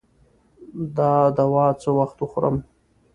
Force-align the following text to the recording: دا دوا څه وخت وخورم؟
دا 0.97 1.13
دوا 1.37 1.65
څه 1.81 1.89
وخت 1.99 2.17
وخورم؟ 2.19 2.55